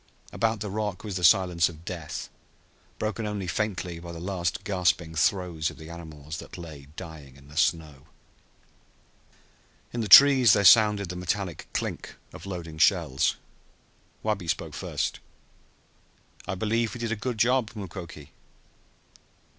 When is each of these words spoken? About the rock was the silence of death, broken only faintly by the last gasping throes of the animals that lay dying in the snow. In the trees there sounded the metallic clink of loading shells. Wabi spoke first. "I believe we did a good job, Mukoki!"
About 0.33 0.61
the 0.61 0.71
rock 0.71 1.03
was 1.03 1.15
the 1.17 1.23
silence 1.23 1.69
of 1.69 1.85
death, 1.85 2.27
broken 2.97 3.27
only 3.27 3.45
faintly 3.45 3.99
by 3.99 4.11
the 4.11 4.19
last 4.19 4.63
gasping 4.63 5.13
throes 5.13 5.69
of 5.69 5.77
the 5.77 5.91
animals 5.91 6.37
that 6.39 6.57
lay 6.57 6.87
dying 6.95 7.37
in 7.37 7.49
the 7.49 7.55
snow. 7.55 8.07
In 9.93 10.01
the 10.01 10.07
trees 10.07 10.53
there 10.53 10.65
sounded 10.65 11.09
the 11.09 11.15
metallic 11.15 11.67
clink 11.71 12.15
of 12.33 12.47
loading 12.47 12.79
shells. 12.79 13.35
Wabi 14.23 14.47
spoke 14.47 14.73
first. 14.73 15.19
"I 16.47 16.55
believe 16.55 16.95
we 16.95 16.99
did 16.99 17.11
a 17.11 17.15
good 17.15 17.37
job, 17.37 17.69
Mukoki!" 17.75 18.31